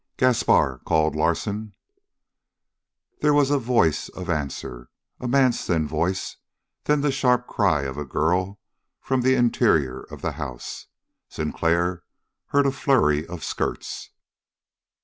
"Gaspar!" 0.17 0.81
called 0.83 1.15
Larsen. 1.15 1.75
There 3.21 3.35
was 3.35 3.51
a 3.51 3.59
voice 3.59 4.09
of 4.09 4.31
answer, 4.31 4.89
a 5.19 5.27
man's 5.27 5.63
thin 5.63 5.87
voice, 5.87 6.37
then 6.85 7.01
the 7.01 7.11
sharp 7.11 7.45
cry 7.45 7.83
of 7.83 7.99
a 7.99 8.03
girl 8.03 8.59
from 8.99 9.21
the 9.21 9.35
interior 9.35 10.01
of 10.09 10.23
the 10.23 10.31
house. 10.31 10.87
Sinclair 11.29 12.01
heard 12.47 12.65
a 12.65 12.71
flurry 12.71 13.27
of 13.27 13.43
skirts. 13.43 14.09